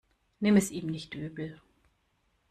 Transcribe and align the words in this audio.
Nimm 0.41 0.55
es 0.57 0.71
ihm 0.71 0.87
nicht 0.87 1.13
übel. 1.13 1.61